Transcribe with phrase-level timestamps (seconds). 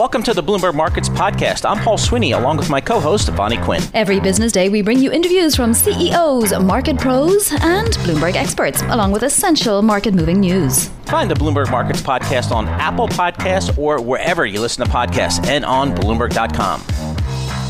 [0.00, 1.68] Welcome to the Bloomberg Markets Podcast.
[1.68, 3.82] I'm Paul Sweeney along with my co host, Vonnie Quinn.
[3.92, 9.12] Every business day, we bring you interviews from CEOs, market pros, and Bloomberg experts, along
[9.12, 10.88] with essential market moving news.
[11.04, 15.66] Find the Bloomberg Markets Podcast on Apple Podcasts or wherever you listen to podcasts and
[15.66, 16.80] on Bloomberg.com.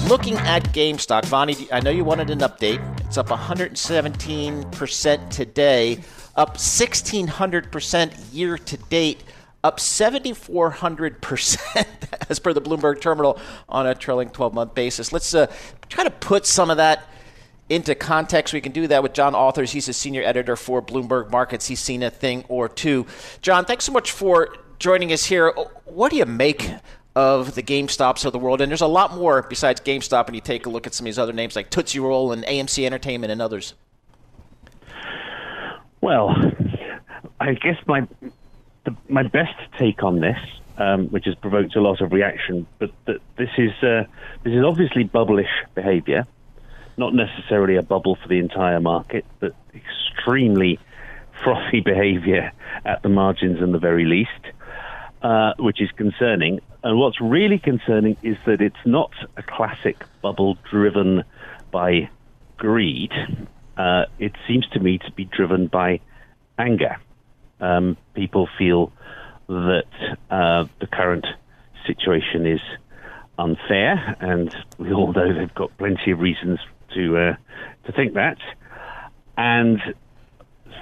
[0.09, 2.79] Looking at GameStop, Vonnie, I know you wanted an update.
[3.07, 5.99] It's up 117% today,
[6.37, 9.25] up 1,600% year to date
[9.63, 11.87] up 7,400%
[12.31, 15.13] as per the Bloomberg terminal on a trailing 12 month basis.
[15.13, 15.53] Let's uh,
[15.89, 17.09] try to put some of that
[17.69, 18.53] into context.
[18.53, 19.71] We can do that with John Authers.
[19.71, 21.69] He's a senior editor for Bloomberg Markets.
[21.69, 23.07] He's seen a thing or two.
[23.43, 25.53] John, thanks so much for joining us here.
[25.85, 26.69] What do you make
[27.15, 28.61] of the GameStops of the world?
[28.61, 31.07] And there's a lot more besides GameStop when you take a look at some of
[31.07, 33.75] these other names like Tootsie Roll and AMC Entertainment and others.
[36.01, 36.35] Well,
[37.39, 38.09] I guess my
[38.85, 40.39] the, my best take on this,
[40.79, 44.05] um, which has provoked a lot of reaction, but that this is uh,
[44.43, 46.27] this is obviously bubblish behaviour,
[46.97, 50.79] not necessarily a bubble for the entire market, but extremely
[51.43, 52.53] frothy behaviour
[52.85, 54.55] at the margins, in the very least,
[55.23, 56.61] uh, which is concerning.
[56.83, 61.25] And what's really concerning is that it's not a classic bubble driven
[61.71, 62.09] by
[62.57, 63.13] greed.
[63.77, 66.01] Uh, it seems to me to be driven by
[66.59, 66.97] anger
[67.61, 68.93] um, people feel
[69.49, 69.85] that
[70.31, 71.27] uh, the current
[71.87, 72.61] situation is
[73.39, 76.61] unfair, and we all know they've got plenty of reasons
[76.95, 77.37] to uh,
[77.87, 78.39] to think that.
[79.37, 79.81] And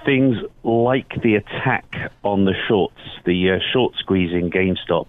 [0.04, 5.06] things like the attack on the shorts, the uh, short squeezing GameStop,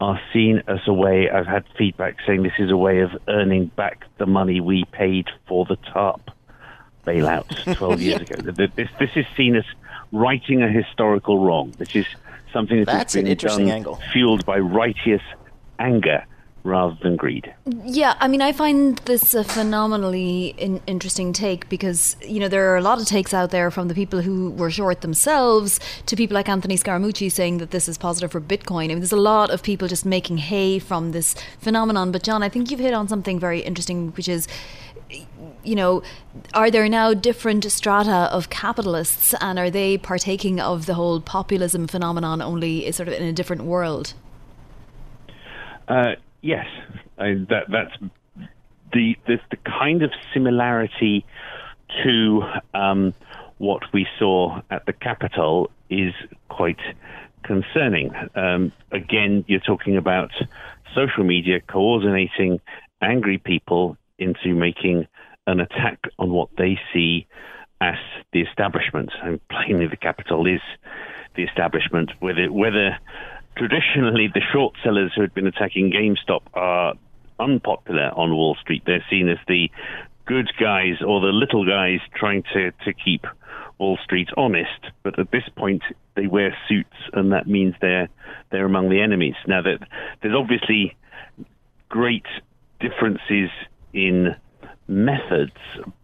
[0.00, 1.30] are seen as a way.
[1.30, 5.28] I've had feedback saying this is a way of earning back the money we paid
[5.46, 6.30] for the TARP
[7.06, 8.52] bailout 12 years ago.
[8.52, 9.64] This, this is seen as
[10.12, 12.06] righting a historical wrong, which is
[12.52, 13.98] something that That's has been done angle.
[14.12, 15.22] fueled by righteous
[15.78, 16.24] anger
[16.64, 17.52] rather than greed.
[17.84, 22.72] Yeah, I mean, I find this a phenomenally in- interesting take because, you know, there
[22.72, 26.14] are a lot of takes out there from the people who were short themselves to
[26.14, 28.84] people like Anthony Scaramucci saying that this is positive for Bitcoin.
[28.84, 32.12] I mean, there's a lot of people just making hay from this phenomenon.
[32.12, 34.46] But, John, I think you've hit on something very interesting, which is
[35.64, 36.02] you know,
[36.54, 41.86] are there now different strata of capitalists and are they partaking of the whole populism
[41.86, 44.14] phenomenon only sort of in a different world?
[45.88, 46.66] Uh, yes,
[47.18, 47.94] I, that, that's
[48.92, 51.24] the, the, the kind of similarity
[52.02, 52.42] to
[52.74, 53.14] um,
[53.58, 56.14] what we saw at the Capitol is
[56.48, 56.80] quite
[57.42, 58.12] concerning.
[58.34, 60.30] Um, again, you're talking about
[60.94, 62.60] social media coordinating
[63.00, 65.06] angry people into making
[65.46, 67.26] an attack on what they see
[67.80, 67.96] as
[68.32, 69.10] the establishment.
[69.22, 70.60] And plainly, the Capitol is
[71.36, 72.12] the establishment.
[72.20, 72.98] Whether, whether
[73.56, 76.94] traditionally the short sellers who had been attacking GameStop are
[77.40, 79.70] unpopular on Wall Street, they're seen as the
[80.26, 83.26] good guys or the little guys trying to, to keep
[83.78, 84.92] Wall Street honest.
[85.02, 85.82] But at this point,
[86.14, 88.08] they wear suits, and that means they're
[88.50, 89.34] they're among the enemies.
[89.46, 89.78] Now, that
[90.22, 90.96] there's obviously
[91.88, 92.26] great
[92.80, 93.50] differences
[93.92, 94.36] in
[94.88, 95.52] methods,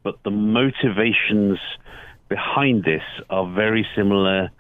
[0.03, 1.59] but the motivations
[2.29, 4.51] behind this are very similar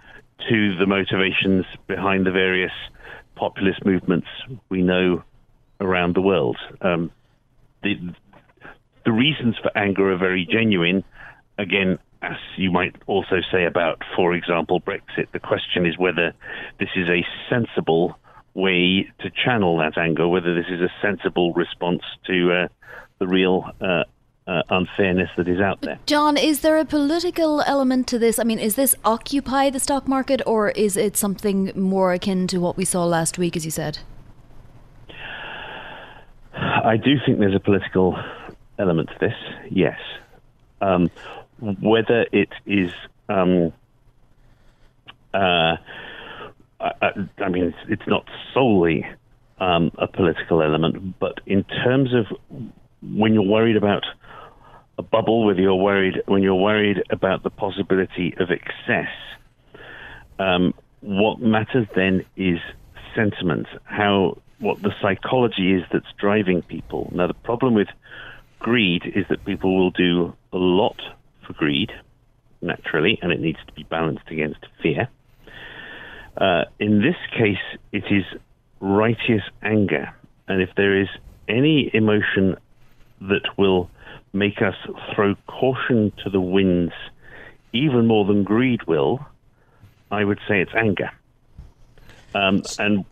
[0.48, 2.72] to the motivations behind the various
[3.34, 4.28] populist movements
[4.68, 5.22] we know
[5.80, 6.56] around the world.
[6.80, 7.10] Um,
[7.82, 7.94] the,
[9.04, 11.04] the reasons for anger are very genuine.
[11.58, 16.34] Again, as you might also say about, for example, Brexit, the question is whether
[16.80, 18.18] this is a sensible
[18.54, 22.68] way to channel that anger, whether this is a sensible response to uh,
[23.18, 24.04] the real uh,
[24.46, 25.98] uh, unfairness that is out there.
[26.06, 28.38] John, is there a political element to this?
[28.38, 32.58] I mean, is this occupy the stock market, or is it something more akin to
[32.58, 33.98] what we saw last week, as you said?
[36.54, 38.18] I do think there's a political
[38.78, 39.34] element to this.
[39.70, 39.98] Yes,
[40.80, 41.10] um,
[41.60, 42.90] whether it is.
[43.28, 43.72] Um,
[45.34, 45.76] uh,
[46.80, 48.24] I, I, mean, it's, it's not
[48.54, 49.04] solely
[49.60, 52.26] um, a political element, but in terms of
[53.02, 54.04] when you're worried about
[54.98, 59.10] a bubble, whether you're worried when you're worried about the possibility of excess,
[60.38, 62.58] um, what matters then is
[63.14, 67.10] sentiment, how what the psychology is that's driving people.
[67.14, 67.88] Now, the problem with
[68.58, 71.00] greed is that people will do a lot
[71.46, 71.92] for greed,
[72.60, 75.08] naturally, and it needs to be balanced against fear.
[76.36, 77.56] Uh, in this case,
[77.92, 78.24] it is
[78.80, 80.12] righteous anger.
[80.48, 81.08] And if there is
[81.48, 82.56] any emotion
[83.20, 83.90] that will
[84.32, 84.74] make us
[85.14, 86.92] throw caution to the winds
[87.72, 89.24] even more than greed will,
[90.10, 91.10] I would say it's anger.
[92.34, 93.04] Um, and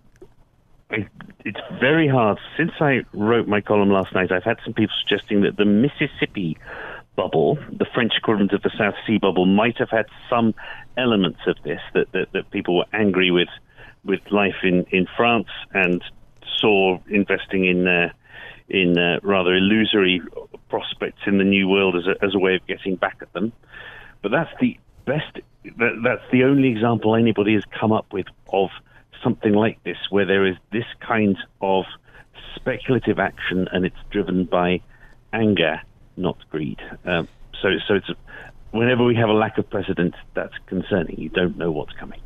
[0.91, 1.09] I,
[1.45, 2.39] it's very hard.
[2.57, 6.57] Since I wrote my column last night, I've had some people suggesting that the Mississippi
[7.17, 10.55] bubble, the French equivalent of the South Sea bubble, might have had some
[10.97, 13.49] elements of this, that, that, that people were angry with
[14.05, 16.03] with life in, in France and
[16.61, 18.09] saw investing in uh,
[18.69, 20.21] in uh, rather illusory
[20.69, 23.53] prospects in the new world as a, as a way of getting back at them.
[24.23, 25.39] But that's the best.
[25.79, 28.71] That, that's the only example anybody has come up with of
[29.23, 31.85] something like this, where there is this kind of
[32.55, 34.81] speculative action and it's driven by
[35.33, 35.81] anger,
[36.17, 36.81] not greed.
[37.05, 37.29] Um,
[37.61, 38.11] so, so it's
[38.71, 41.19] whenever we have a lack of precedent, that's concerning.
[41.19, 42.21] You don't know what's coming.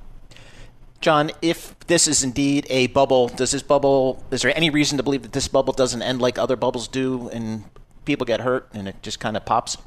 [1.00, 5.02] John, if this is indeed a bubble, does this bubble, is there any reason to
[5.02, 7.64] believe that this bubble doesn't end like other bubbles do and
[8.04, 9.78] people get hurt and it just kind of pops?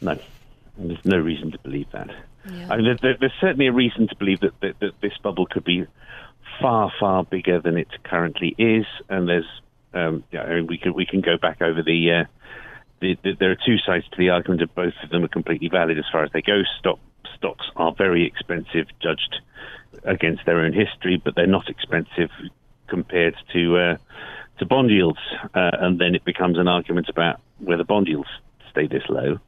[0.00, 0.18] No.
[0.78, 2.08] There's no reason to believe that.
[2.50, 2.66] Yeah.
[2.70, 5.64] I mean, there, there's certainly a reason to believe that, that, that, this bubble could
[5.64, 5.86] be
[6.60, 8.86] far, far bigger than it currently is.
[9.10, 9.60] And there's,
[9.92, 12.24] um, yeah, I mean, we can we can go back over the, uh,
[13.00, 15.68] the, the, There are two sides to the argument, and both of them are completely
[15.68, 16.62] valid as far as they go.
[16.78, 16.98] Stock
[17.44, 19.40] stocks are very expensive, judged
[20.04, 22.30] against their own history, but they're not expensive
[22.88, 23.96] compared to uh,
[24.58, 25.18] to bond yields.
[25.54, 28.28] Uh, and then it becomes an argument about whether bond yields
[28.70, 29.38] stay this low.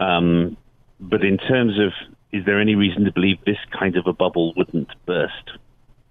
[0.00, 0.56] Um,
[1.00, 1.92] but in terms of
[2.32, 5.50] is there any reason to believe this kind of a bubble wouldn't burst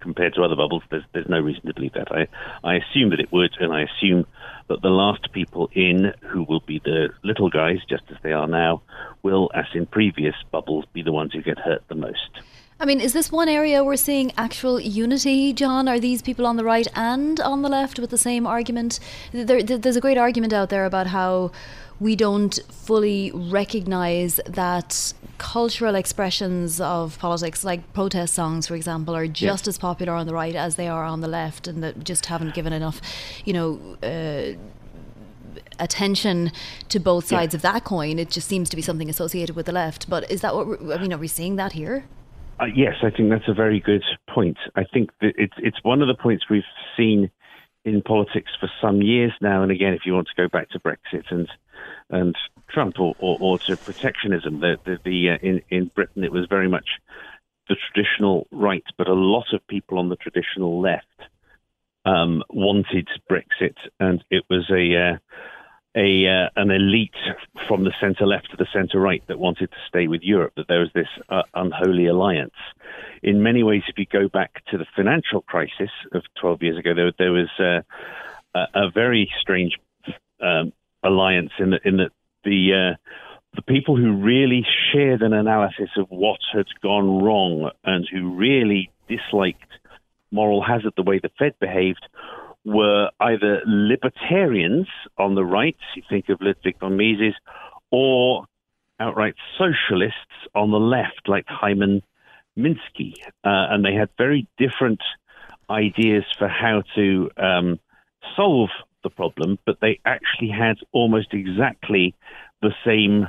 [0.04, 0.84] compared to other bubbles?
[0.90, 2.12] There's, there's no reason to believe that.
[2.12, 2.28] I,
[2.62, 4.26] I assume that it would, and I assume
[4.68, 8.46] that the last people in, who will be the little guys, just as they are
[8.46, 8.82] now,
[9.22, 12.30] will, as in previous bubbles, be the ones who get hurt the most.
[12.80, 15.88] I mean, is this one area we're seeing actual unity, John?
[15.88, 19.00] Are these people on the right and on the left with the same argument?
[19.32, 21.52] There, there's a great argument out there about how
[22.00, 29.26] we don't fully recognize that cultural expressions of politics, like protest songs, for example, are
[29.26, 32.26] just as popular on the right as they are on the left, and that just
[32.26, 33.00] haven't given enough,
[33.44, 33.96] you know.
[34.02, 34.56] Uh,
[35.78, 36.50] attention
[36.88, 37.58] to both sides yeah.
[37.58, 38.18] of that coin.
[38.18, 40.08] It just seems to be something associated with the left.
[40.08, 41.12] But is that what I mean?
[41.12, 42.06] Are we seeing that here?
[42.60, 44.56] Uh, yes, I think that's a very good point.
[44.76, 46.62] I think that it's it's one of the points we've
[46.96, 47.30] seen
[47.84, 49.62] in politics for some years now.
[49.62, 51.48] And again, if you want to go back to Brexit and
[52.10, 52.34] and
[52.68, 56.46] Trump or, or, or to protectionism, the the, the uh, in in Britain it was
[56.48, 56.88] very much
[57.68, 61.06] the traditional right, but a lot of people on the traditional left
[62.04, 65.18] um, wanted Brexit, and it was a uh,
[65.96, 67.14] a uh, an elite
[67.68, 70.52] from the centre left to the centre right that wanted to stay with Europe.
[70.56, 72.54] That there was this uh, unholy alliance.
[73.22, 76.94] In many ways, if you go back to the financial crisis of 12 years ago,
[76.94, 77.80] there, there was uh,
[78.54, 79.78] a, a, very strange
[80.42, 82.10] um, alliance in that in that
[82.44, 82.96] the uh,
[83.54, 88.90] the people who really shared an analysis of what had gone wrong and who really
[89.08, 89.70] disliked
[90.30, 92.04] moral hazard the way the Fed behaved
[92.64, 97.34] were either libertarians on the right, you think of Ludwig von Mises,
[97.90, 98.46] or
[98.98, 102.02] outright socialists on the left, like Hyman
[102.58, 103.14] Minsky.
[103.44, 105.00] Uh, and they had very different
[105.68, 107.78] ideas for how to um,
[108.36, 108.70] solve
[109.04, 112.14] the problem, but they actually had almost exactly
[112.60, 113.28] the same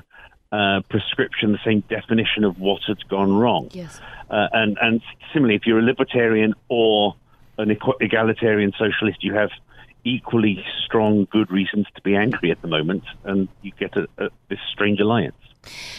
[0.51, 3.69] uh, prescription, the same definition of what had gone wrong.
[3.73, 3.99] Yes.
[4.29, 5.01] Uh, and, and
[5.31, 7.15] similarly, if you're a libertarian or
[7.59, 9.51] an egalitarian socialist, you have
[10.03, 14.29] equally strong good reasons to be angry at the moment, and you get a, a,
[14.49, 15.35] this strange alliance.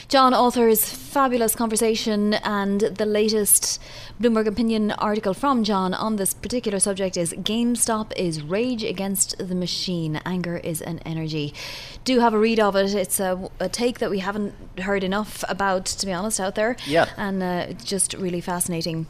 [0.09, 3.81] John Authers' fabulous conversation and the latest
[4.21, 9.57] Bloomberg opinion article from John on this particular subject is GameStop is rage against the
[9.57, 10.21] machine.
[10.25, 11.53] Anger is an energy.
[12.05, 12.95] Do have a read of it.
[12.95, 16.77] It's a, a take that we haven't heard enough about, to be honest, out there.
[16.87, 17.11] Yeah.
[17.17, 19.09] And uh, it's just really fascinating.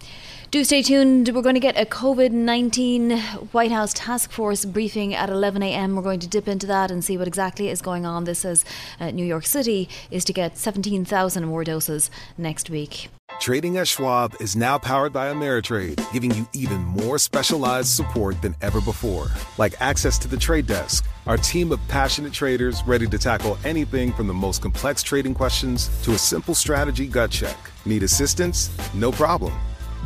[0.53, 1.29] Do stay tuned.
[1.35, 3.19] We're going to get a COVID 19
[3.51, 5.97] White House task force briefing at 11 a.m.
[5.97, 8.25] We're going to dip into that and see what exactly is going on.
[8.25, 8.65] This says
[9.01, 13.09] uh, New York City is to get 17,000 more doses next week.
[13.41, 18.55] Trading at Schwab is now powered by Ameritrade, giving you even more specialized support than
[18.63, 19.27] ever before,
[19.59, 24.13] like access to the trade desk, our team of passionate traders ready to tackle anything
[24.13, 27.59] from the most complex trading questions to a simple strategy gut check.
[27.85, 28.71] Need assistance?
[28.95, 29.53] No problem.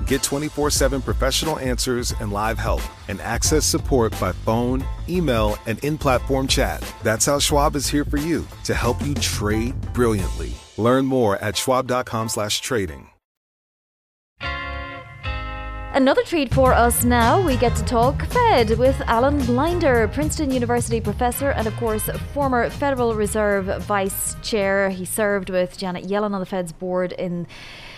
[0.06, 5.82] Get 24 7 professional answers and live help, and access support by phone, email, and
[5.84, 6.82] in platform chat.
[7.02, 10.52] That's how Schwab is here for you to help you trade brilliantly.
[10.76, 13.10] Learn more at schwab.com/slash trading.
[15.92, 17.44] Another treat for us now.
[17.44, 22.70] We get to talk Fed with Alan Blinder, Princeton University professor and, of course, former
[22.70, 24.90] Federal Reserve vice chair.
[24.90, 27.48] He served with Janet Yellen on the Fed's board in,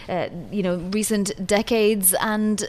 [0.08, 2.68] uh, you know, recent decades and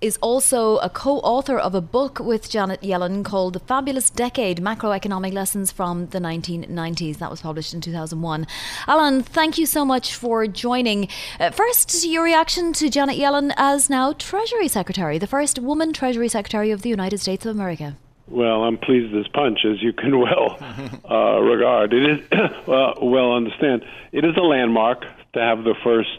[0.00, 4.60] is also a co author of a book with Janet Yellen called The Fabulous Decade
[4.60, 7.18] Macroeconomic Lessons from the 1990s.
[7.18, 8.46] That was published in 2001.
[8.86, 11.08] Alan, thank you so much for joining.
[11.40, 16.28] Uh, first, your reaction to Janet Yellen as now Treasury Secretary, the first woman Treasury
[16.28, 17.96] Secretary of the United States of America.
[18.28, 20.58] Well, I'm pleased as punch, as you can well
[21.10, 21.94] uh, regard.
[21.94, 23.84] It is uh, well understand.
[24.12, 25.02] It is a landmark
[25.34, 26.18] to have the first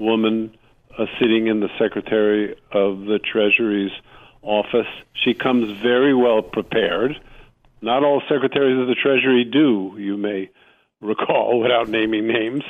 [0.00, 0.56] woman
[0.98, 3.92] uh, sitting in the Secretary of the Treasury's
[4.42, 4.88] office.
[5.12, 7.12] She comes very well prepared.
[7.82, 10.50] Not all secretaries of the Treasury do, you may
[11.00, 12.62] recall, without naming names.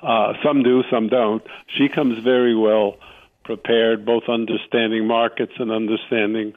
[0.00, 1.42] Uh, some do, some don't.
[1.76, 2.96] She comes very well
[3.44, 6.54] prepared, both understanding markets and understanding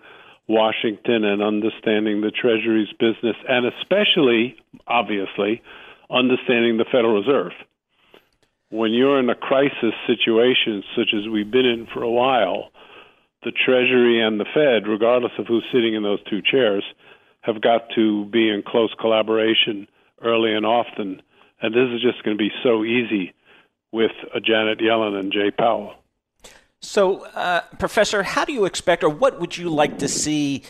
[0.47, 4.57] Washington and understanding the Treasury's business, and especially,
[4.87, 5.61] obviously,
[6.09, 7.53] understanding the Federal Reserve
[8.71, 12.71] when you're in a crisis situation such as we've been in for a while,
[13.43, 16.83] the Treasury and the Fed, regardless of who's sitting in those two chairs,
[17.41, 19.87] have got to be in close collaboration
[20.23, 21.21] early and often.
[21.61, 23.33] And this is just going to be so easy
[23.91, 25.95] with uh, Janet Yellen and Jay Powell.
[26.79, 30.63] So, uh, Professor, how do you expect, or what would you like to see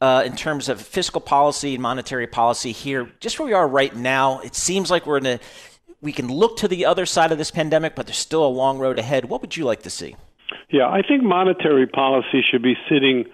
[0.00, 3.94] uh, in terms of fiscal policy and monetary policy here, just where we are right
[3.94, 4.40] now?
[4.40, 5.40] It seems like we're in a
[6.00, 8.78] we can look to the other side of this pandemic, but there's still a long
[8.78, 9.26] road ahead.
[9.26, 10.16] What would you like to see?
[10.70, 13.24] Yeah, I think monetary policy should be sitting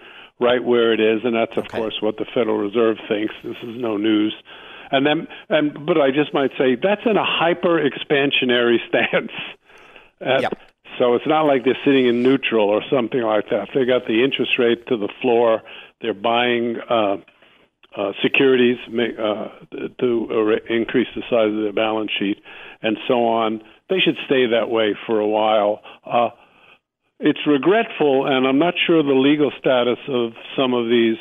[0.41, 1.79] right where it is, and that's of okay.
[1.79, 3.35] course what the Federal Reserve thinks.
[3.43, 4.35] This is no news.
[4.91, 9.33] And then, and but I just might say that's in a hyper expansionary stance.
[10.21, 10.59] At, yep.
[10.99, 13.69] So it's not like they're sitting in neutral or something like that.
[13.75, 15.63] They got the interest rate to the floor.
[16.01, 17.17] They're buying uh,
[17.97, 19.49] uh, securities uh,
[20.01, 22.39] to increase the size of their balance sheet,
[22.83, 23.63] and so on.
[23.89, 25.81] They should stay that way for a while.
[26.05, 26.31] Uh,
[27.21, 31.17] it's regretful, and I'm not sure the legal status of some of these.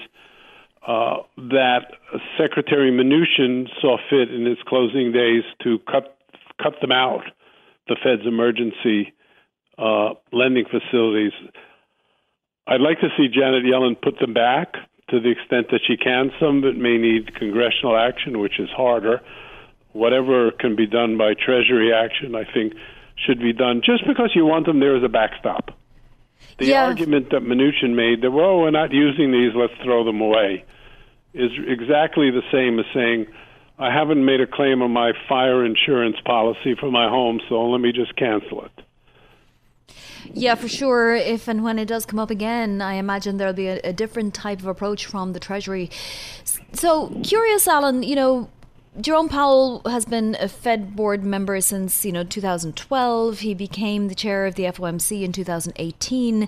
[0.85, 1.93] Uh, that
[2.37, 6.17] Secretary Mnuchin saw fit in his closing days to cut
[6.61, 7.23] cut them out,
[7.87, 9.13] the Fed's emergency
[9.77, 11.31] uh, lending facilities.
[12.67, 14.73] I'd like to see Janet Yellen put them back
[15.13, 16.31] to the extent that she can.
[16.39, 19.21] Some of it may need congressional action, which is harder.
[19.91, 22.73] Whatever can be done by Treasury action, I think,
[23.15, 23.83] should be done.
[23.85, 25.77] Just because you want them there as a backstop.
[26.57, 26.85] The yeah.
[26.85, 30.65] argument that Mnuchin made that, well, we're not using these, let's throw them away,
[31.35, 33.27] is exactly the same as saying,
[33.77, 37.81] I haven't made a claim on my fire insurance policy for my home, so let
[37.81, 38.85] me just cancel it.
[40.33, 41.15] Yeah, for sure.
[41.15, 44.33] If and when it does come up again, I imagine there'll be a, a different
[44.33, 45.89] type of approach from the Treasury.
[46.73, 48.49] So, curious, Alan, you know,
[49.01, 53.39] Jerome Powell has been a Fed board member since, you know, 2012.
[53.39, 56.47] He became the chair of the FOMC in 2018.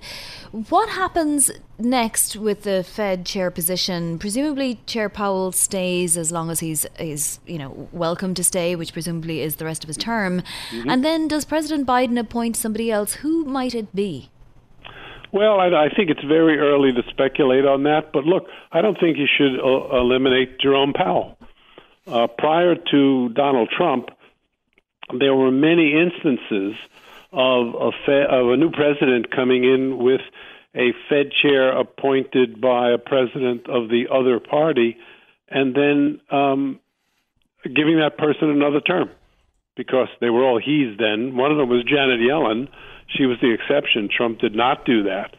[0.52, 1.50] What happens
[1.80, 4.20] next with the Fed chair position?
[4.20, 8.94] Presumably Chair Powell stays as long as he's is, you know, welcome to stay, which
[8.94, 10.44] presumably is the rest of his term.
[10.70, 10.90] Mm-hmm.
[10.90, 13.16] And then does President Biden appoint somebody else?
[13.16, 14.30] Who might it be?
[15.32, 19.00] Well, I, I think it's very early to speculate on that, but look, I don't
[19.00, 21.40] think you should uh, eliminate Jerome Powell.
[22.08, 24.10] Uh, prior to Donald Trump,
[25.20, 26.76] there were many instances
[27.32, 30.22] of a, of a new president coming in with
[30.76, 34.98] a Fed chair appointed by a president of the other party,
[35.50, 36.80] and then um,
[37.64, 39.10] giving that person another term.
[39.76, 41.36] because they were all he's then.
[41.36, 42.68] One of them was Janet Yellen.
[43.08, 44.10] She was the exception.
[44.10, 45.36] Trump did not do that.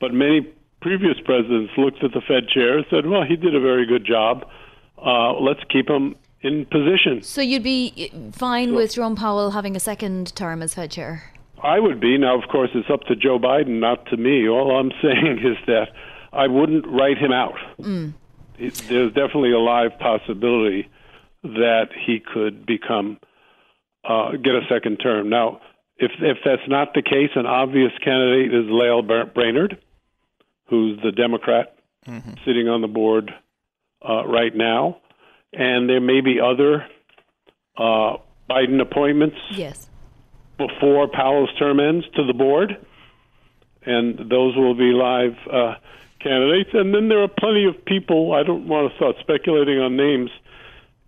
[0.00, 0.46] But many
[0.80, 4.06] previous presidents looked at the Fed chair and said, well, he did a very good
[4.06, 4.46] job.
[4.98, 7.22] Uh, let's keep him in position.
[7.22, 8.76] So you'd be fine sure.
[8.76, 11.22] with Jerome Powell having a second term as Fed chair?
[11.62, 12.18] I would be.
[12.18, 14.48] Now, of course, it's up to Joe Biden, not to me.
[14.48, 15.88] All I'm saying is that
[16.32, 17.56] I wouldn't write him out.
[17.80, 18.14] Mm.
[18.58, 20.88] There's definitely a live possibility
[21.42, 23.18] that he could become
[24.04, 25.28] uh, get a second term.
[25.28, 25.60] Now,
[25.96, 29.78] if if that's not the case, an obvious candidate is Lael Brainerd,
[30.66, 32.32] who's the Democrat mm-hmm.
[32.44, 33.32] sitting on the board
[34.06, 34.98] uh, right now,
[35.52, 36.86] and there may be other
[37.76, 38.16] uh,
[38.48, 39.36] Biden appointments.
[39.52, 39.88] Yes.
[40.58, 42.76] Before Powell's term ends to the board,
[43.84, 45.74] and those will be live uh,
[46.20, 46.70] candidates.
[46.72, 48.32] And then there are plenty of people.
[48.32, 50.30] I don't want to start speculating on names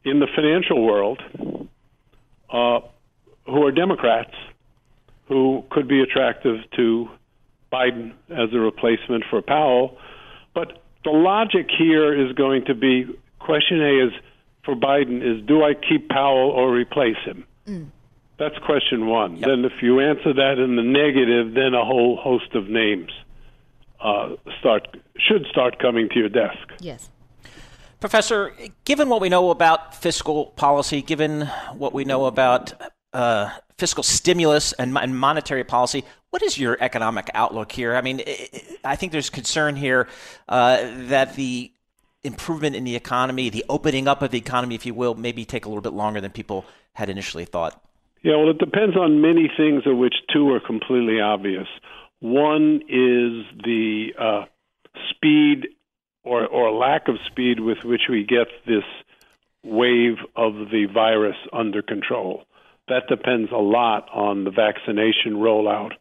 [0.05, 1.21] in the financial world
[2.53, 2.81] uh,
[3.47, 4.35] who are Democrats
[5.29, 7.09] who could be attractive to
[7.73, 9.99] Biden as a replacement for Powell.
[10.55, 13.07] But the logic here is going to be
[13.39, 14.13] question A is
[14.65, 17.47] for Biden is do I keep Powell or replace him?
[17.67, 17.91] Mm.
[18.39, 19.37] That's question one.
[19.37, 19.49] Yep.
[19.49, 23.11] Then, if you answer that in the negative, then a whole host of names
[24.01, 26.73] uh, start should start coming to your desk.
[26.81, 27.09] Yes.
[28.01, 28.53] Professor,
[28.85, 32.75] given what we know about fiscal policy, given what we know about
[33.17, 37.97] uh, fiscal stimulus and, and, monetary policy, what is your economic outlook here?
[37.97, 38.23] I mean,
[38.85, 40.07] I think there's concern here
[40.51, 41.73] uh, that the
[42.23, 45.65] improvement in the economy, the opening up of the economy, if you will, maybe take
[45.65, 47.83] a little bit longer than people had initially thought.
[48.23, 51.69] Yeah, well, it depends on many things, of which two are completely obvious.
[52.21, 54.45] One is the uh,
[55.09, 55.69] speed
[56.23, 58.85] or, or lack of speed with which we get this
[59.63, 62.45] wave of the virus under control.
[62.89, 65.93] That depends a lot on the vaccination rollout,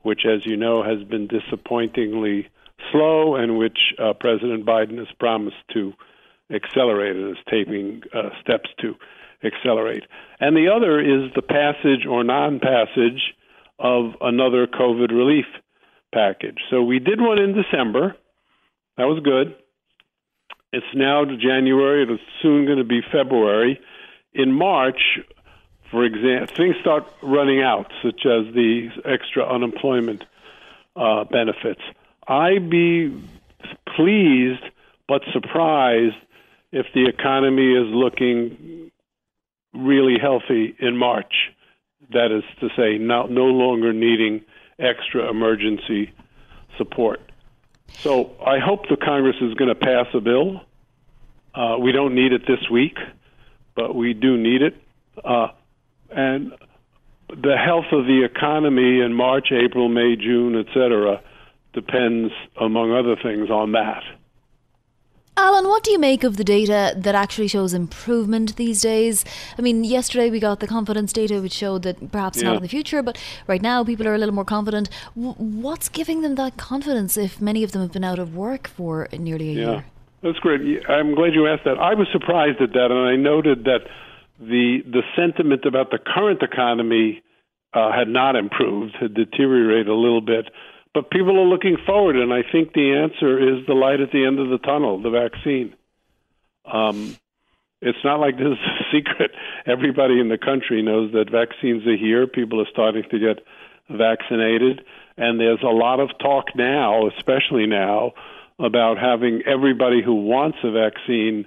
[0.00, 2.48] which, as you know, has been disappointingly
[2.90, 5.92] slow and which uh, President Biden has promised to
[6.52, 8.94] accelerate and is taking uh, steps to
[9.44, 10.04] accelerate.
[10.40, 13.34] And the other is the passage or non passage
[13.78, 15.46] of another COVID relief
[16.14, 16.58] package.
[16.70, 18.16] So we did one in December.
[18.96, 19.56] That was good.
[20.72, 22.04] It's now January.
[22.04, 23.80] It's soon going to be February.
[24.34, 25.00] In March,
[25.92, 30.24] for example, things start running out, such as the extra unemployment
[30.96, 31.82] uh, benefits.
[32.26, 33.22] I'd be
[33.94, 34.62] pleased
[35.06, 36.16] but surprised
[36.72, 38.90] if the economy is looking
[39.74, 41.34] really healthy in March.
[42.10, 44.42] That is to say, no, no longer needing
[44.78, 46.12] extra emergency
[46.78, 47.20] support.
[47.98, 50.62] So I hope the Congress is going to pass a bill.
[51.54, 52.96] Uh, we don't need it this week,
[53.76, 54.74] but we do need it.
[55.22, 55.48] Uh,
[56.14, 56.52] and
[57.28, 61.20] the health of the economy in March, April, May, June, etc.,
[61.72, 64.02] depends, among other things, on that.
[65.34, 69.24] Alan, what do you make of the data that actually shows improvement these days?
[69.58, 72.48] I mean, yesterday we got the confidence data which showed that perhaps yeah.
[72.48, 74.90] not in the future, but right now people are a little more confident.
[75.16, 78.68] W- what's giving them that confidence if many of them have been out of work
[78.68, 79.70] for nearly a yeah.
[79.70, 79.84] year?
[80.22, 80.60] That's great.
[80.88, 81.78] I'm glad you asked that.
[81.78, 83.88] I was surprised at that, and I noted that
[84.48, 87.22] the the sentiment about the current economy
[87.74, 90.46] uh, had not improved, had deteriorated a little bit
[90.94, 94.26] but people are looking forward, and I think the answer is the light at the
[94.26, 95.74] end of the tunnel, the vaccine.
[96.66, 97.16] Um,
[97.80, 99.30] it's not like this is a secret.
[99.66, 102.26] Everybody in the country knows that vaccines are here.
[102.26, 103.44] People are starting to get
[103.88, 104.84] vaccinated,
[105.16, 108.12] and there's a lot of talk now, especially now,
[108.58, 111.46] about having everybody who wants a vaccine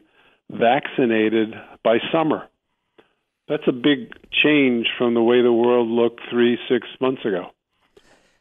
[0.49, 1.53] vaccinated
[1.83, 2.47] by summer.
[3.47, 7.51] That's a big change from the way the world looked three, six months ago.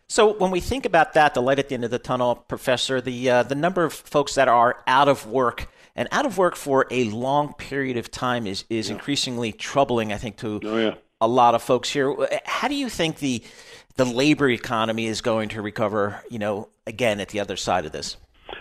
[0.09, 3.01] So when we think about that, the light at the end of the tunnel, Professor,
[3.01, 6.57] the uh, the number of folks that are out of work and out of work
[6.57, 8.95] for a long period of time is is yeah.
[8.95, 10.13] increasingly troubling.
[10.13, 10.95] I think to oh, yeah.
[11.21, 12.15] a lot of folks here.
[12.45, 13.43] How do you think the
[13.97, 16.23] the labor economy is going to recover?
[16.31, 18.17] You know, again at the other side of this.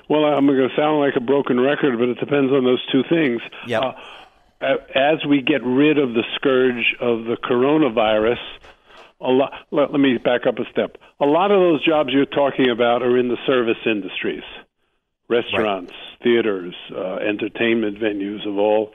[0.10, 3.04] Well, I'm going to sound like a broken record, but it depends on those two
[3.10, 3.42] things.
[3.68, 3.80] Yeah.
[3.80, 4.02] Uh,
[4.96, 8.40] as we get rid of the scourge of the coronavirus,
[9.22, 9.54] a lot.
[9.72, 10.98] Let, let me back up a step.
[11.20, 14.44] A lot of those jobs you're talking about are in the service industries,
[15.30, 16.24] restaurants, right.
[16.24, 18.92] theaters, uh, entertainment venues of all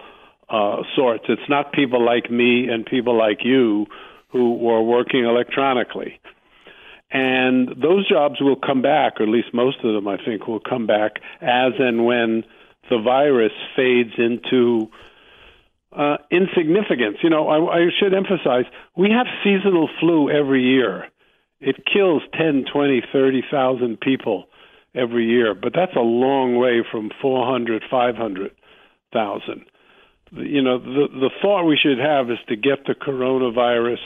[0.48, 1.24] uh, sorts.
[1.28, 3.86] It's not people like me and people like you
[4.30, 6.20] who are working electronically.
[7.10, 10.60] And those jobs will come back, or at least most of them, I think, will
[10.60, 12.44] come back as and when
[12.90, 14.90] the virus fades into
[15.98, 17.18] uh, insignificance.
[17.22, 18.64] You know, I, I should emphasize
[18.96, 21.08] we have seasonal flu every year.
[21.60, 24.44] It kills 10, 20, 30,000 people
[24.94, 29.64] every year, but that's a long way from 400, 500,000.
[30.30, 33.98] You know, the the thought we should have is to get the coronavirus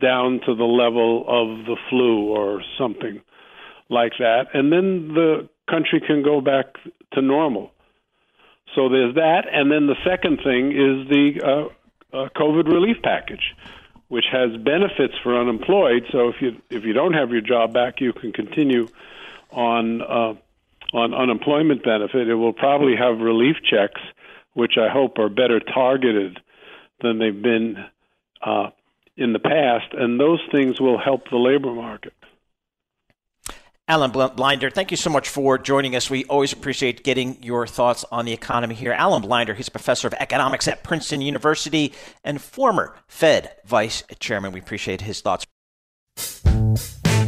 [0.00, 3.20] down to the level of the flu or something
[3.90, 6.76] like that, and then the country can go back
[7.12, 7.70] to normal.
[8.74, 13.54] So there's that, and then the second thing is the uh, uh, COVID relief package,
[14.08, 16.04] which has benefits for unemployed.
[16.12, 18.88] So if you if you don't have your job back, you can continue
[19.50, 20.34] on uh,
[20.92, 22.28] on unemployment benefit.
[22.28, 24.00] It will probably have relief checks,
[24.54, 26.38] which I hope are better targeted
[27.00, 27.84] than they've been
[28.42, 28.70] uh,
[29.16, 32.12] in the past, and those things will help the labor market.
[33.90, 36.10] Alan Blinder, thank you so much for joining us.
[36.10, 38.92] We always appreciate getting your thoughts on the economy here.
[38.92, 44.52] Alan Blinder, he's a professor of economics at Princeton University and former Fed vice chairman.
[44.52, 45.46] We appreciate his thoughts.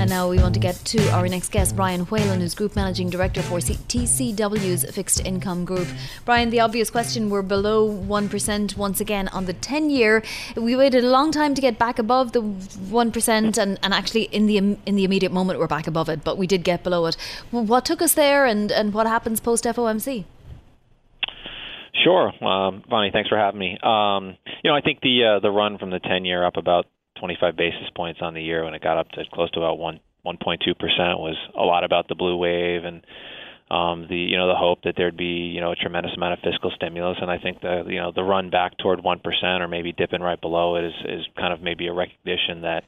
[0.00, 3.10] And now we want to get to our next guest, Bryan Whalen, who's Group Managing
[3.10, 5.86] Director for TCW's Fixed Income Group.
[6.24, 10.22] Bryan, the obvious question we're below 1% once again on the 10 year.
[10.56, 14.46] We waited a long time to get back above the 1%, and, and actually, in
[14.46, 17.18] the, in the immediate moment, we're back above it, but we did get below it.
[17.50, 20.24] What took us there, and, and what happens post FOMC?
[22.02, 23.10] Sure, um, Vonnie.
[23.12, 23.76] Thanks for having me.
[23.82, 26.86] Um, you know, I think the uh, the run from the ten year up about
[27.20, 30.00] 25 basis points on the year when it got up to close to about one
[30.26, 33.04] 1.2 percent was a lot about the blue wave and
[33.70, 36.40] um, the you know the hope that there'd be you know a tremendous amount of
[36.40, 39.68] fiscal stimulus, and I think the you know the run back toward one percent or
[39.68, 42.82] maybe dipping right below it is is kind of maybe a recognition that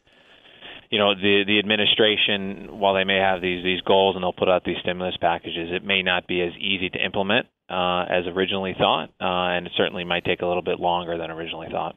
[0.91, 4.49] you know the the administration while they may have these these goals and they'll put
[4.49, 8.75] out these stimulus packages, it may not be as easy to implement uh, as originally
[8.77, 11.97] thought, uh, and it certainly might take a little bit longer than originally thought.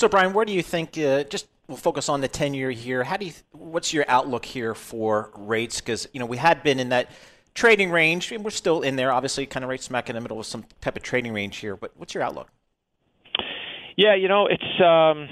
[0.00, 0.96] So, Bryan, where do you think?
[0.96, 3.04] Uh, just we'll focus on the ten-year here.
[3.04, 3.32] How do you?
[3.52, 5.78] What's your outlook here for rates?
[5.78, 7.10] Because you know we had been in that
[7.52, 9.12] trading range, and we're still in there.
[9.12, 11.76] Obviously, kind of right smack in the middle of some type of trading range here.
[11.76, 12.48] But what's your outlook?
[13.94, 15.28] Yeah, you know, it's um,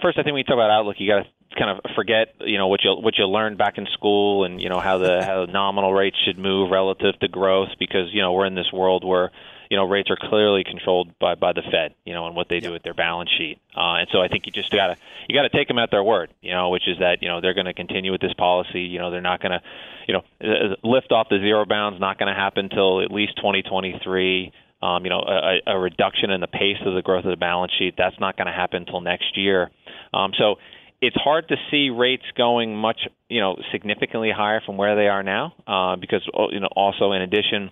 [0.00, 0.18] first.
[0.18, 2.68] I think when you talk about outlook, you got to kind of forget you know
[2.68, 5.92] what you what you learned back in school and you know how the how nominal
[5.92, 9.30] rates should move relative to growth because you know we're in this world where
[9.70, 12.60] you know rates are clearly controlled by by the Fed, you know, and what they
[12.60, 13.58] do with their balance sheet.
[13.76, 14.96] Uh, and so I think you just gotta
[15.28, 17.54] you gotta take them at their word, you know, which is that you know they're
[17.54, 18.82] going to continue with this policy.
[18.82, 19.60] You know, they're not going to,
[20.06, 23.36] you know, uh, lift off the zero bounds not going to happen until at least
[23.36, 24.52] 2023.
[24.82, 27.72] Um, you know, a, a reduction in the pace of the growth of the balance
[27.78, 29.70] sheet that's not going to happen until next year.
[30.12, 30.56] Um, so
[31.00, 35.22] it's hard to see rates going much, you know, significantly higher from where they are
[35.22, 37.70] now, uh, because you know also in addition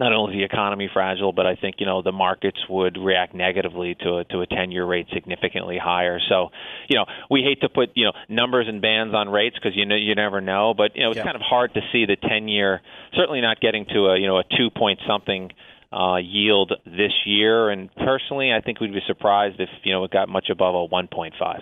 [0.00, 3.94] not only the economy fragile, but I think you know the markets would react negatively
[4.00, 6.18] to a, to a 10-year rate significantly higher.
[6.28, 6.48] So,
[6.88, 9.84] you know, we hate to put you know numbers and bands on rates because you
[9.84, 11.24] know you never know, but you know it's yeah.
[11.24, 12.80] kind of hard to see the 10-year
[13.14, 15.50] certainly not getting to a you know a two point something
[15.92, 17.68] uh, yield this year.
[17.68, 20.88] And personally, I think we'd be surprised if you know it got much above a
[20.88, 21.60] 1.5.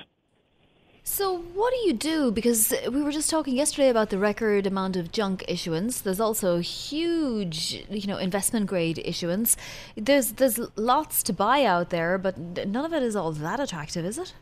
[1.11, 2.31] So, what do you do?
[2.31, 6.03] Because we were just talking yesterday about the record amount of junk issuance.
[6.03, 9.57] There's also huge, you know, investment grade issuance.
[9.97, 14.05] There's there's lots to buy out there, but none of it is all that attractive,
[14.05, 14.35] is it?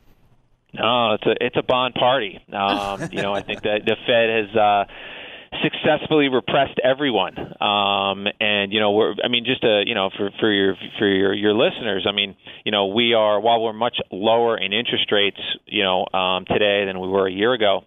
[0.74, 2.44] No, it's a it's a bond party.
[2.52, 4.56] Um, you know, I think that the Fed has.
[4.56, 4.84] Uh,
[5.62, 7.38] successfully repressed everyone.
[7.38, 11.06] Um, and you know, we're I mean, just to you know, for for your for
[11.06, 15.10] your your listeners, I mean, you know, we are while we're much lower in interest
[15.12, 17.84] rates, you know, um, today than we were a year ago.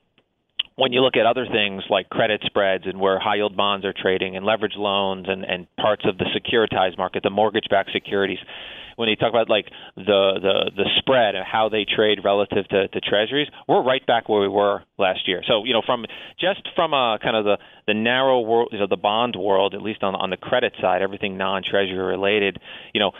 [0.75, 3.93] When you look at other things like credit spreads and where high yield bonds are
[3.93, 8.39] trading and leverage loans and, and parts of the securitized market, the mortgage backed securities,
[8.99, 10.03] when you talk about like the
[10.41, 14.41] the the spread and how they trade relative to, to treasuries, we're right back where
[14.41, 15.41] we were last year.
[15.47, 16.05] So you know, from
[16.37, 17.57] just from a kind of the
[17.87, 21.01] the narrow world, you know, the bond world, at least on on the credit side,
[21.01, 22.59] everything non-treasury related,
[22.93, 23.11] you know,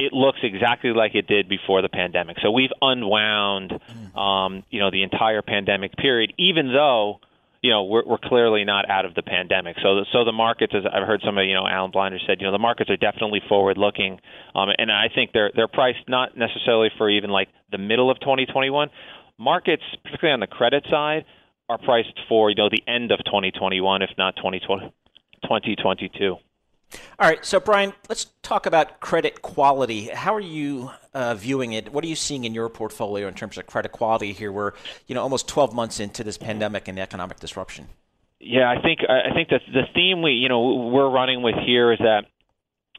[0.00, 2.38] it looks exactly like it did before the pandemic.
[2.42, 3.78] So we've unwound,
[4.16, 7.20] um, you know, the entire pandemic period, even though
[7.62, 9.76] you know we're, we're clearly not out of the pandemic.
[9.82, 12.40] So the, so the markets, as I've heard some of you know Alan Blinder said,
[12.40, 14.20] you know the markets are definitely forward looking,
[14.54, 18.20] um, and I think they're they're priced not necessarily for even like the middle of
[18.20, 18.90] 2021.
[19.38, 21.24] Markets, particularly on the credit side,
[21.68, 24.92] are priced for you know the end of 2021, if not 2020,
[25.42, 26.36] 2022.
[27.18, 30.06] All right, so Bryan, let's talk about credit quality.
[30.06, 31.92] How are you uh, viewing it?
[31.92, 34.52] What are you seeing in your portfolio in terms of credit quality here?
[34.52, 34.72] We're
[35.06, 37.88] you know almost 12 months into this pandemic and the economic disruption.
[38.40, 41.92] Yeah, I think I think that the theme we you know we're running with here
[41.92, 42.22] is that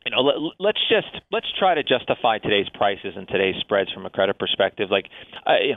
[0.05, 0.21] you know,
[0.59, 4.39] let, us just let's try to justify today's prices and today's spreads from a credit
[4.39, 4.89] perspective.
[4.89, 5.05] Like,
[5.45, 5.75] uh,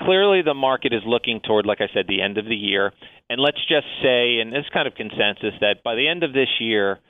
[0.00, 2.92] clearly the market is looking toward, like I said, the end of the year,
[3.28, 6.48] and let's just say, and this kind of consensus that by the end of this
[6.60, 7.00] year,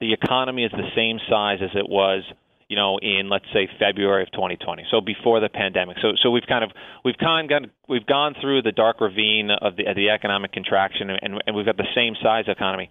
[0.00, 2.22] the economy is the same size as it was
[2.70, 5.96] you know, in let's say February of 2020, so before the pandemic.
[6.00, 6.70] So, so we've kind of
[7.04, 11.10] we've kind of we've gone through the dark ravine of the of the economic contraction,
[11.10, 12.88] and, and we've got the same size economy.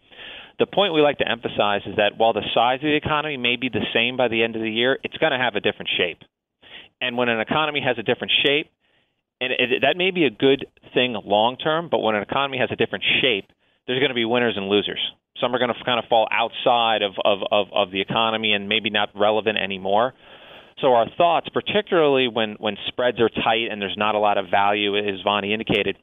[0.60, 3.56] The point we like to emphasize is that while the size of the economy may
[3.56, 5.90] be the same by the end of the year, it's going to have a different
[5.98, 6.20] shape.
[7.00, 8.68] And when an economy has a different shape,
[9.40, 12.68] and it, that may be a good thing long term, but when an economy has
[12.74, 13.48] a different shape,
[13.90, 15.00] there's going to be winners and losers.
[15.42, 18.70] Some are going to kind of fall outside of, of, of, of the economy and
[18.70, 20.14] maybe not relevant anymore.
[20.80, 24.46] So our thoughts, particularly when, when spreads are tight and there's not a lot of
[24.52, 25.98] value, as Vonnie indicated,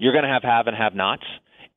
[0.00, 1.22] you're going to have have and have nots.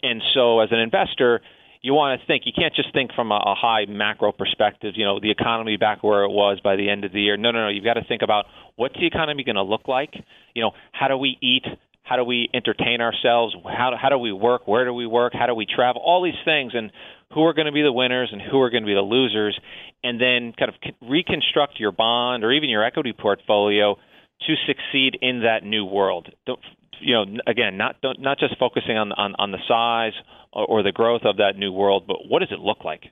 [0.02, 1.42] And so as an investor,
[1.84, 5.06] you want to think you can't just think from a, a high macro perspective you
[5.06, 7.62] know the economy back where it was by the end of the year no no
[7.62, 10.12] no you've got to think about what's the economy going to look like
[10.56, 11.64] you know how do we eat
[12.06, 13.56] how do we entertain ourselves?
[13.66, 14.68] How, how do we work?
[14.68, 15.34] Where do we work?
[15.34, 16.02] How do we travel?
[16.06, 16.92] All these things, and
[17.34, 19.60] who are going to be the winners and who are going to be the losers,
[20.04, 23.96] and then kind of reconstruct your bond or even your equity portfolio
[24.42, 26.30] to succeed in that new world.
[26.46, 26.60] Don't,
[27.02, 30.14] you know, again, not not just focusing on on, on the size
[30.54, 33.06] or, or the growth of that new world, but what does it look like?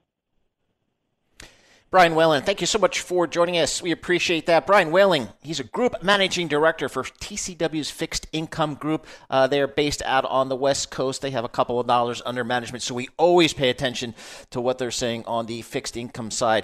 [1.94, 3.80] Bryan Whalen, thank you so much for joining us.
[3.80, 4.66] We appreciate that.
[4.66, 9.06] Bryan Whalen, he's a group managing director for TCW's Fixed Income Group.
[9.30, 11.22] Uh, they're based out on the West Coast.
[11.22, 14.16] They have a couple of dollars under management, so we always pay attention
[14.50, 16.64] to what they're saying on the fixed income side.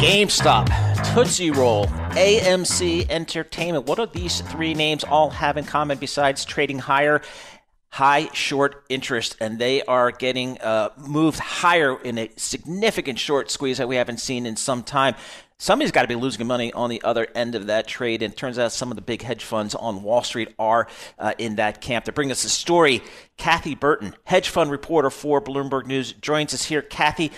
[0.00, 3.86] GameStop, Tootsie Roll, AMC Entertainment.
[3.86, 7.22] What do these three names all have in common besides trading higher?
[7.90, 13.78] High short interest, and they are getting uh, moved higher in a significant short squeeze
[13.78, 15.14] that we haven't seen in some time.
[15.58, 18.36] Somebody's got to be losing money on the other end of that trade, and it
[18.36, 20.88] turns out some of the big hedge funds on Wall Street are
[21.20, 22.06] uh, in that camp.
[22.06, 23.00] To bring us a story,
[23.36, 26.82] Kathy Burton, hedge fund reporter for Bloomberg News, joins us here.
[26.82, 27.30] Kathy,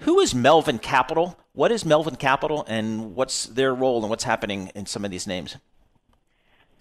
[0.00, 1.38] who is Melvin Capital?
[1.60, 5.26] What is Melvin Capital and what's their role and what's happening in some of these
[5.26, 5.58] names?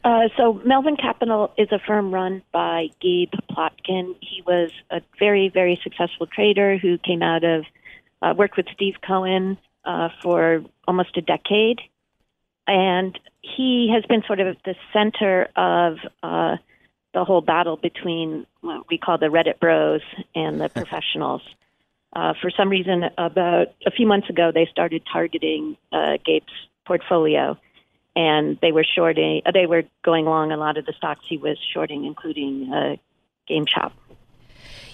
[0.06, 4.16] Uh, so Melvin Capital is a firm run by Gabe Plotkin.
[4.22, 7.66] He was a very, very successful trader who came out of
[8.22, 11.82] uh, worked with Steve Cohen uh, for almost a decade,
[12.66, 16.56] and he has been sort of the center of uh,
[17.14, 20.00] the whole battle between what we call the Reddit bros
[20.36, 21.42] and the professionals.
[22.14, 26.48] Uh, for some reason, about a few months ago, they started targeting uh, Gabe's
[26.86, 27.58] portfolio,
[28.16, 29.42] and they were shorting.
[29.46, 32.96] Uh, they were going along a lot of the stocks he was shorting, including uh,
[33.50, 33.92] GameStop.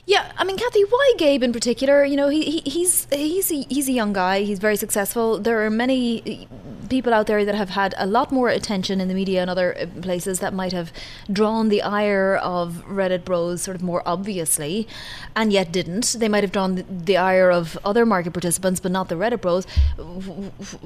[0.07, 2.05] Yeah, I mean, Kathy, why Gabe in particular?
[2.05, 4.43] You know, he, he he's he's a, he's a young guy.
[4.43, 5.39] He's very successful.
[5.39, 6.47] There are many
[6.89, 9.75] people out there that have had a lot more attention in the media and other
[9.75, 10.91] uh, places that might have
[11.33, 14.87] drawn the ire of Reddit bros sort of more obviously,
[15.35, 16.17] and yet didn't.
[16.19, 19.65] They might have drawn the ire of other market participants, but not the Reddit bros.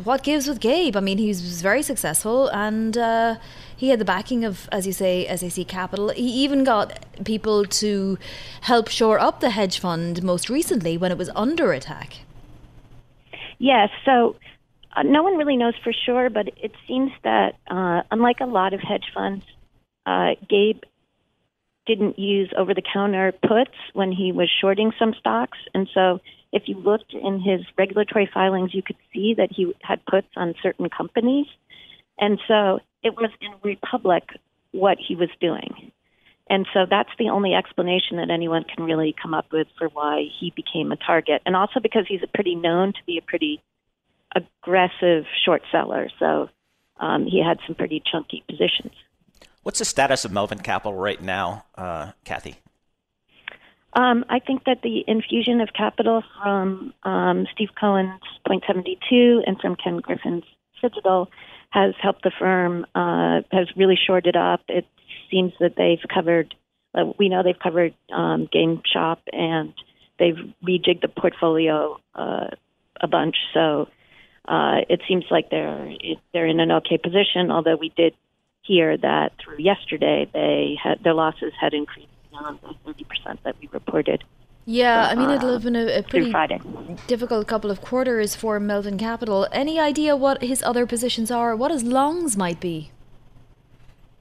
[0.02, 0.96] What gives with Gabe?
[0.96, 2.98] I mean, he's very successful and.
[2.98, 3.36] Uh,
[3.80, 6.10] he had the backing of, as you say, SAC Capital.
[6.10, 8.18] He even got people to
[8.60, 12.18] help shore up the hedge fund most recently when it was under attack.
[13.58, 14.36] Yes, so
[14.98, 18.74] uh, no one really knows for sure, but it seems that uh, unlike a lot
[18.74, 19.46] of hedge funds,
[20.06, 20.82] uh, Gabe
[21.88, 25.58] didn't use over the counter puts when he was shorting some stocks.
[25.74, 26.20] And so
[26.52, 30.54] if you looked in his regulatory filings, you could see that he had puts on
[30.62, 31.48] certain companies.
[32.20, 34.24] And so it was in Republic
[34.72, 35.92] what he was doing.
[36.50, 40.24] And so that's the only explanation that anyone can really come up with for why
[40.40, 41.42] he became a target.
[41.46, 43.62] And also because he's a pretty known to be a pretty
[44.36, 46.10] aggressive short seller.
[46.18, 46.50] So
[47.00, 48.94] um, he had some pretty chunky positions.
[49.62, 52.56] What's the status of Melvin Capital right now, uh, Kathy?
[53.94, 59.60] Um, I think that the infusion of capital from um, Steve Cohen's Point 72 and
[59.60, 60.44] from Ken Griffin's
[60.80, 61.30] Citadel
[61.70, 64.62] has helped the firm, uh, has really shored it up.
[64.68, 64.86] It
[65.30, 66.56] seems that they've covered,
[66.96, 69.74] uh, we know they've covered um, Game Shop and
[70.18, 72.48] they've rejigged the portfolio uh,
[73.00, 73.36] a bunch.
[73.54, 73.88] So
[74.48, 75.94] uh, it seems like they're
[76.34, 77.52] they're in an okay position.
[77.52, 78.14] Although we did
[78.64, 83.56] hear that through yesterday, they had their losses had increased beyond the thirty percent that
[83.62, 84.24] we reported.
[84.72, 86.32] Yeah, I mean, it'll uh, have been a, a pretty
[87.08, 89.48] difficult couple of quarters for Melvin Capital.
[89.52, 91.56] Any idea what his other positions are?
[91.56, 92.92] What his longs might be?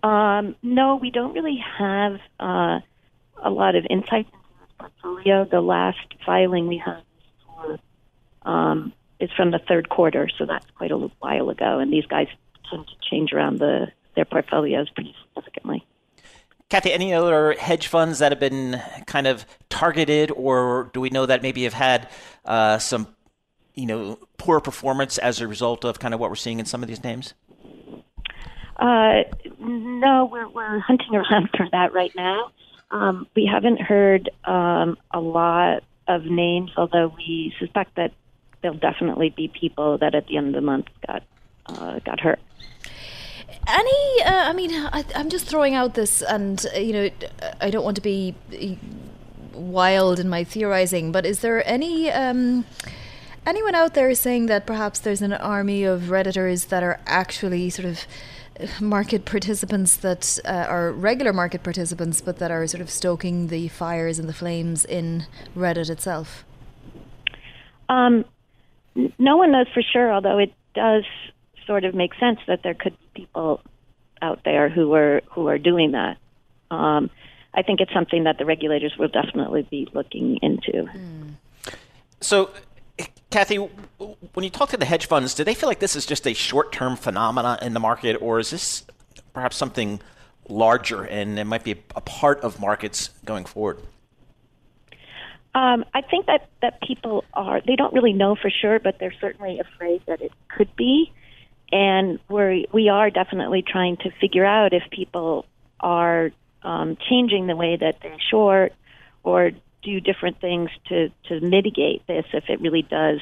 [0.03, 2.81] Um, no, we don't really have uh,
[3.43, 5.45] a lot of insight into his portfolio.
[5.45, 7.03] The last filing we have
[7.45, 7.79] for,
[8.51, 11.79] um, is from the third quarter, so that's quite a while ago.
[11.79, 12.29] And these guys
[12.71, 15.85] tend to change around the their portfolios pretty significantly.
[16.69, 21.25] Kathy, any other hedge funds that have been kind of targeted, or do we know
[21.25, 22.09] that maybe have had
[22.45, 23.09] uh, some,
[23.75, 26.83] you know, poor performance as a result of kind of what we're seeing in some
[26.83, 27.33] of these names?
[28.77, 29.25] Uh,
[29.59, 32.51] no, we're we're hunting around for that right now.
[32.91, 38.13] Um, we haven't heard um, a lot of names, although we suspect that
[38.63, 41.23] there'll definitely be people that at the end of the month got
[41.67, 42.41] uh, got hurt.
[43.71, 47.11] Any, uh, I mean, I, I'm just throwing out this, and uh, you know,
[47.61, 48.77] I don't want to be uh,
[49.53, 52.65] wild in my theorizing, but is there any um,
[53.47, 57.87] anyone out there saying that perhaps there's an army of redditors that are actually sort
[57.87, 58.07] of
[58.59, 63.49] uh, market participants that uh, are regular market participants, but that are sort of stoking
[63.49, 66.43] the fires and the flames in Reddit itself?
[67.91, 68.25] Um,
[69.19, 71.05] no one knows for sure, although it does
[71.69, 73.61] sort of make sense that there could be people
[74.21, 76.17] out there who are who are doing that.
[76.73, 77.11] Um,
[77.55, 80.89] I think it's something that the regulators will definitely be looking into.
[82.21, 82.51] So,
[83.31, 86.27] Kathy, when you talk to the hedge funds, do they feel like this is just
[86.27, 88.85] a short-term phenomena in the market, or is this
[89.33, 90.01] perhaps something
[90.49, 93.81] larger and it might be a part of markets going forward?
[95.55, 99.15] Um, I think that that people are they don't really know for sure, but they're
[99.21, 101.13] certainly afraid that it could be,
[101.73, 105.47] and we're we are definitely trying to figure out if people
[105.81, 106.31] are
[106.63, 108.73] um, changing the way that they short
[109.23, 109.51] or
[109.83, 113.21] do different things to to mitigate this if it really does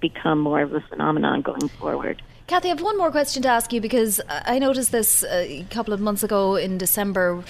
[0.00, 2.20] become more of a phenomenon going forward.
[2.46, 5.94] Kathy, I have one more question to ask you because I noticed this a couple
[5.94, 7.42] of months ago in December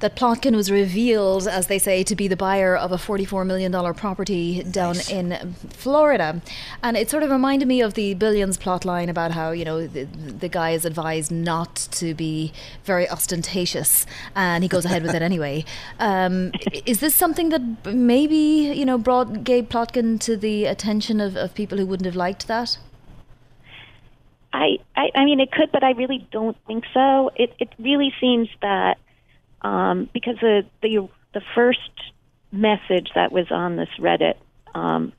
[0.00, 3.72] that Plotkin was revealed, as they say, to be the buyer of a $44 million
[3.94, 5.10] property down nice.
[5.10, 6.42] in Florida.
[6.82, 9.86] And it sort of reminded me of the Billions plot line about how, you know,
[9.86, 12.52] the, the guy is advised not to be
[12.84, 14.04] very ostentatious
[14.34, 15.64] and he goes ahead with it anyway.
[15.98, 16.52] Um,
[16.84, 21.54] is this something that maybe, you know, brought Gabe Plotkin to the attention of, of
[21.54, 22.78] people who wouldn't have liked that?
[24.52, 27.30] I, I, I mean, it could, but I really don't think so.
[27.34, 28.98] It, it really seems that
[29.62, 31.90] um, because the, the the first
[32.52, 34.34] message that was on this Reddit
[34.74, 35.12] um,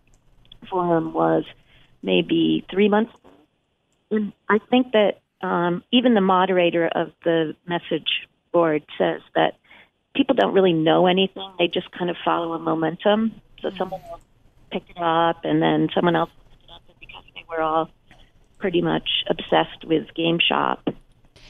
[0.69, 1.43] forum was
[2.01, 3.11] maybe three months.
[4.49, 9.55] I think that um, even the moderator of the message board says that
[10.15, 13.41] people don't really know anything; they just kind of follow a momentum.
[13.61, 14.21] So someone will
[14.71, 17.89] pick it up, and then someone else picked it up, and because they were all
[18.59, 20.79] pretty much obsessed with GameStop,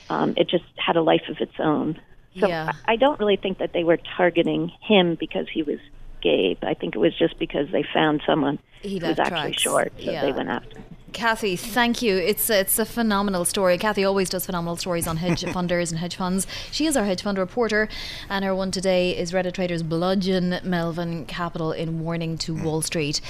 [0.10, 2.00] um, it just had a life of its own.
[2.39, 2.73] So yeah.
[2.86, 5.80] I don't really think that they were targeting him because he was
[6.21, 6.63] Gabe.
[6.63, 9.62] I think it was just because they found someone he who was actually tracks.
[9.62, 10.21] short, so yeah.
[10.21, 10.86] they went after him.
[11.13, 12.15] Kathy, thank you.
[12.17, 13.78] It's a, it's a phenomenal story.
[13.78, 16.45] Kathy always does phenomenal stories on hedge funders and hedge funds.
[16.71, 17.88] She is our hedge fund reporter,
[18.30, 23.21] and her one today is Reddit traders bludgeon Melvin Capital in warning to Wall Street.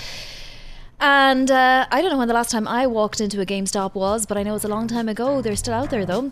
[1.00, 4.26] And uh, I don't know when the last time I walked into a GameStop was,
[4.26, 5.42] but I know it's a long time ago.
[5.42, 6.32] They're still out there though.